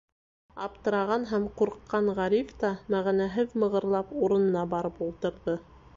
Аптыраған 0.67 1.27
һәм 1.31 1.45
ҡурҡҡан 1.59 2.09
Ғариф 2.21 2.55
та, 2.63 2.73
мәғәнәһеҙ 2.95 3.55
мығырлап, 3.65 4.19
урынына 4.29 4.65
барып 4.73 4.99
ултырҙы. 5.11 5.59